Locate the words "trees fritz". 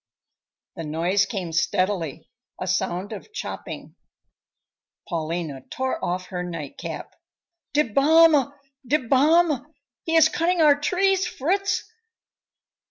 10.79-11.83